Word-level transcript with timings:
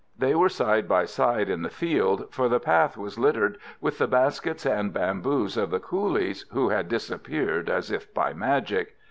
They 0.17 0.33
were 0.33 0.49
side 0.49 0.87
by 0.87 1.05
side 1.05 1.47
in 1.47 1.61
the 1.61 1.69
field, 1.69 2.33
for 2.33 2.49
the 2.49 2.59
path 2.59 2.97
was 2.97 3.19
littered 3.19 3.59
with 3.79 3.99
the 3.99 4.07
baskets 4.07 4.65
and 4.65 4.91
bamboos 4.91 5.57
of 5.57 5.69
the 5.69 5.79
coolies, 5.79 6.43
who 6.51 6.69
had 6.69 6.87
disappeared 6.89 7.69
as 7.69 7.91
if 7.91 8.11
by 8.11 8.33
magic. 8.33 8.95